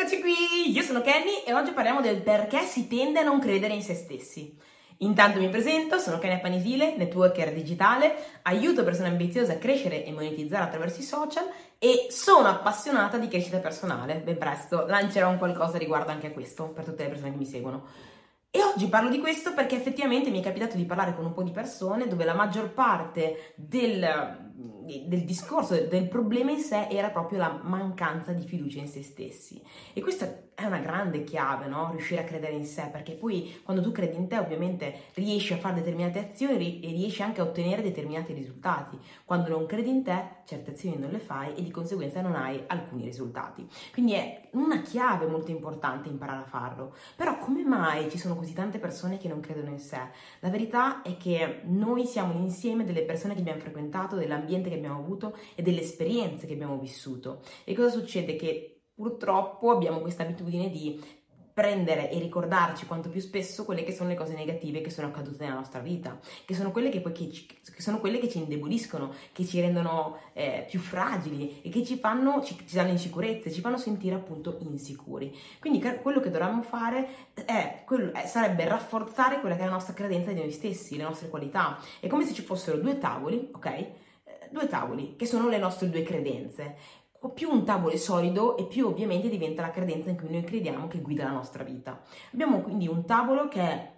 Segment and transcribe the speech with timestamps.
[0.00, 3.74] Eccoci qui, io sono Kenny e oggi parliamo del perché si tende a non credere
[3.74, 4.56] in se stessi.
[4.98, 10.62] Intanto mi presento, sono Kenny Panisile, networker digitale, aiuto persone ambiziose a crescere e monetizzare
[10.62, 11.50] attraverso i social
[11.80, 14.20] e sono appassionata di crescita personale.
[14.20, 17.46] Ben presto lancerò un qualcosa riguardo anche a questo per tutte le persone che mi
[17.46, 17.86] seguono.
[18.52, 21.42] E oggi parlo di questo perché effettivamente mi è capitato di parlare con un po'
[21.42, 27.38] di persone dove la maggior parte del del discorso, del problema in sé era proprio
[27.38, 29.62] la mancanza di fiducia in se stessi.
[29.92, 31.90] E questa è una grande chiave, no?
[31.92, 35.58] Riuscire a credere in sé, perché poi quando tu credi in te ovviamente riesci a
[35.58, 38.98] fare determinate azioni e riesci anche a ottenere determinati risultati.
[39.24, 42.60] Quando non credi in te, certe azioni non le fai e di conseguenza non hai
[42.66, 43.64] alcuni risultati.
[43.92, 46.96] Quindi è una chiave molto importante imparare a farlo.
[47.14, 50.00] Però come mai ci sono così tante persone che non credono in sé?
[50.40, 54.76] La verità è che noi siamo l'insieme delle persone che abbiamo frequentato, dell'ambiente dell'ambiente che
[54.76, 57.42] abbiamo avuto e delle esperienze che abbiamo vissuto.
[57.64, 58.36] E cosa succede?
[58.36, 61.16] Che purtroppo abbiamo questa abitudine di
[61.58, 65.42] prendere e ricordarci quanto più spesso quelle che sono le cose negative che sono accadute
[65.42, 68.38] nella nostra vita, che sono quelle che poi che ci, che sono quelle che ci
[68.38, 73.50] indeboliscono, che ci rendono eh, più fragili e che ci fanno, ci, ci danno insicurezze,
[73.50, 75.36] ci fanno sentire appunto insicuri.
[75.58, 80.30] Quindi quello che dovremmo fare è, è, sarebbe rafforzare quella che è la nostra credenza
[80.30, 81.80] di noi stessi, le nostre qualità.
[81.98, 83.86] È come se ci fossero due tavoli, ok?
[84.50, 86.76] Due tavoli, che sono le nostre due credenze.
[87.34, 90.86] Più un tavolo è solido e più ovviamente diventa la credenza in cui noi crediamo
[90.86, 92.00] che guida la nostra vita.
[92.32, 93.96] Abbiamo quindi un tavolo che è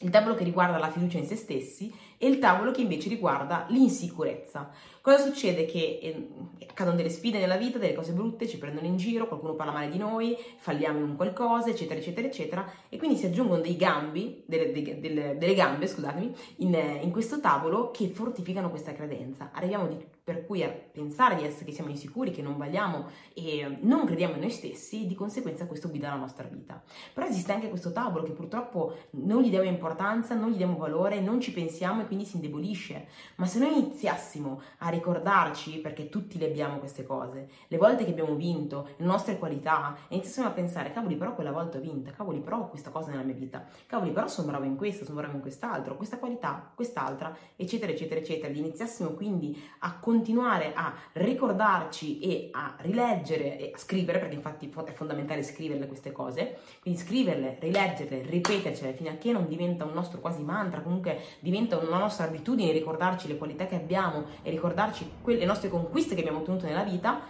[0.00, 3.66] il tavolo che riguarda la fiducia in se stessi e il tavolo che invece riguarda
[3.68, 4.70] l'insicurezza.
[5.00, 5.64] Cosa succede?
[5.64, 6.28] Che eh,
[6.68, 9.88] accadono delle sfide nella vita, delle cose brutte, ci prendono in giro, qualcuno parla male
[9.88, 14.70] di noi, falliamo in qualcosa, eccetera, eccetera, eccetera, e quindi si aggiungono dei gambi, delle,
[14.72, 19.50] delle, delle gambe, scusatemi, in, in, questo tavolo che fortificano questa credenza.
[19.52, 23.78] Arriviamo di, per cui a pensare di essere che siamo insicuri, che non valiamo e
[23.80, 26.82] non crediamo in noi stessi, e di conseguenza questo guida la nostra vita.
[27.14, 31.20] Però esiste anche questo tavolo che purtroppo non gli diamo importanza, non gli diamo valore,
[31.20, 33.06] non ci pensiamo quindi si indebolisce.
[33.36, 38.10] Ma se noi iniziassimo a ricordarci, perché tutti le abbiamo queste cose, le volte che
[38.10, 42.10] abbiamo vinto, le nostre qualità, e iniziassimo a pensare, cavoli, però quella volta ho vinto,
[42.16, 45.18] cavoli, però ho questa cosa nella mia vita, cavoli, però sono bravo in questo, sono
[45.18, 48.52] bravo in quest'altro, questa qualità, quest'altra, eccetera, eccetera, eccetera.
[48.52, 54.92] Iniziassimo quindi a continuare a ricordarci e a rileggere e a scrivere, perché infatti è
[54.92, 60.20] fondamentale scriverle queste cose, quindi scriverle, rileggerle, ripetercele fino a che non diventa un nostro
[60.20, 65.10] quasi mantra, comunque diventa una una nostra abitudine ricordarci le qualità che abbiamo e ricordarci
[65.24, 67.20] le nostre conquiste che abbiamo ottenuto nella vita,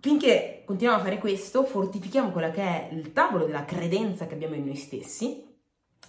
[0.00, 4.54] finché continuiamo a fare questo, fortifichiamo quello che è il tavolo della credenza che abbiamo
[4.54, 5.44] in noi stessi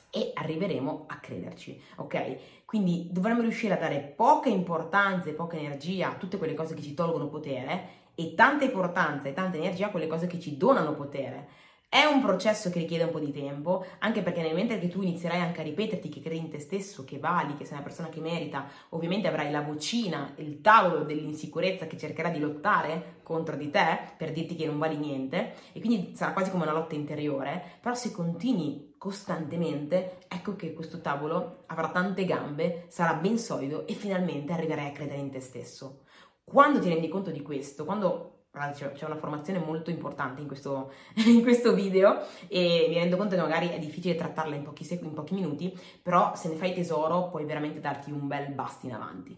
[0.10, 2.66] e arriveremo a crederci, ok?
[2.66, 6.82] Quindi dovremmo riuscire a dare poca importanza e poca energia a tutte quelle cose che
[6.82, 10.94] ci tolgono potere e tanta importanza e tanta energia a quelle cose che ci donano
[10.94, 11.48] potere.
[11.90, 15.02] È un processo che richiede un po' di tempo, anche perché nel mentre che tu
[15.02, 18.10] inizierai anche a ripeterti che credi in te stesso, che vali, che sei una persona
[18.10, 23.70] che merita, ovviamente avrai la vocina, il tavolo dell'insicurezza che cercherà di lottare contro di
[23.70, 27.64] te per dirti che non vali niente e quindi sarà quasi come una lotta interiore,
[27.80, 33.94] però se continui costantemente, ecco che questo tavolo avrà tante gambe, sarà ben solido e
[33.94, 36.02] finalmente arriverai a credere in te stesso.
[36.44, 38.37] Quando ti rendi conto di questo, quando
[38.74, 40.92] c'è una formazione molto importante in questo,
[41.26, 45.04] in questo, video e mi rendo conto che magari è difficile trattarla in pochi, sec-
[45.04, 48.94] in pochi minuti, però se ne fai tesoro puoi veramente darti un bel bust in
[48.94, 49.38] avanti.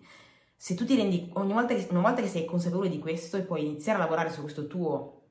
[0.55, 3.41] Se tu ti rendi, ogni volta che, una volta che sei consapevole di questo e
[3.41, 5.21] puoi iniziare a lavorare su questo tuo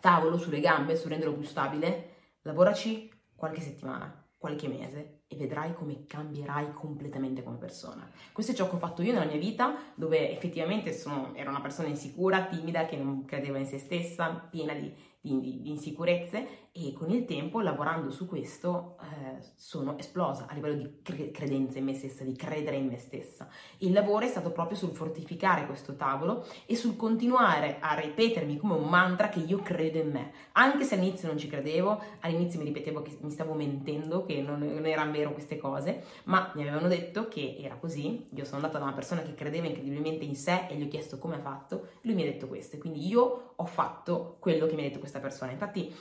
[0.00, 2.10] tavolo, sulle gambe, su renderlo più stabile,
[2.42, 8.08] lavoraci qualche settimana, qualche mese e vedrai come cambierai completamente come persona.
[8.32, 11.60] Questo è ciò che ho fatto io nella mia vita, dove effettivamente sono, ero una
[11.60, 14.92] persona insicura, timida, che non credeva in se stessa, piena di,
[15.24, 20.74] di, di insicurezze e con il tempo, lavorando su questo, eh, sono esplosa a livello
[20.74, 23.48] di cre- credenza in me stessa, di credere in me stessa.
[23.78, 28.74] Il lavoro è stato proprio sul fortificare questo tavolo e sul continuare a ripetermi come
[28.74, 30.32] un mantra che io credo in me.
[30.52, 34.58] Anche se all'inizio non ci credevo, all'inizio mi ripetevo che mi stavo mentendo, che non,
[34.58, 38.26] non erano vero queste cose, ma mi avevano detto che era così.
[38.30, 41.18] Io sono andata da una persona che credeva incredibilmente in sé e gli ho chiesto
[41.18, 41.88] come ha fatto.
[42.00, 44.98] Lui mi ha detto questo, e quindi io ho fatto quello che mi ha detto
[44.98, 45.52] questa persona.
[45.52, 45.94] Infatti,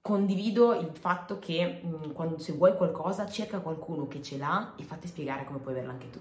[0.00, 4.74] condivido il fatto che mh, mm, quando se vuoi qualcosa cerca qualcuno che ce l'ha
[4.76, 6.20] e fatti spiegare come puoi averla anche tu.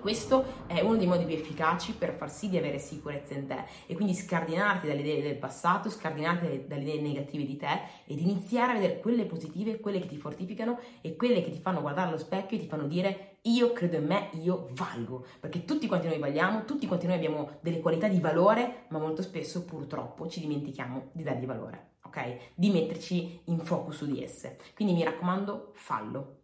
[0.00, 3.64] Questo è uno dei modi più efficaci per far sì di avere sicurezza in te
[3.86, 8.72] e quindi scardinarti dalle idee del passato, scardinarti dalle idee negative di te ed iniziare
[8.72, 12.18] a vedere quelle positive, quelle che ti fortificano e quelle che ti fanno guardare allo
[12.18, 16.18] specchio e ti fanno dire io credo in me, io valgo, perché tutti quanti noi
[16.18, 21.10] valiamo, tutti quanti noi abbiamo delle qualità di valore, ma molto spesso purtroppo ci dimentichiamo
[21.12, 22.52] di dargli valore, ok?
[22.54, 24.58] Di metterci in focus su di esse.
[24.74, 26.37] Quindi mi raccomando, fallo.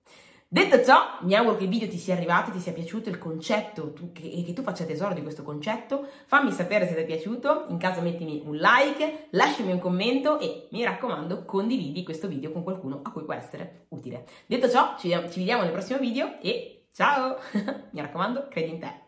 [0.54, 3.92] Detto ciò, mi auguro che il video ti sia arrivato, ti sia piaciuto il concetto
[3.92, 6.06] tu, che, e che tu faccia tesoro di questo concetto.
[6.26, 10.68] Fammi sapere se ti è piaciuto, in caso mettimi un like, lasciami un commento e
[10.70, 14.26] mi raccomando condividi questo video con qualcuno a cui può essere utile.
[14.46, 17.36] Detto ciò, ci, ci vediamo nel prossimo video e ciao!
[17.90, 19.03] mi raccomando, credi in te.